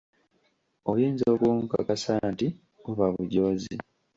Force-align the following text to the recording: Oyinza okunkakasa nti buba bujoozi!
Oyinza 0.91 1.25
okunkakasa 1.33 2.13
nti 2.31 2.47
buba 2.81 3.07
bujoozi! 3.15 3.75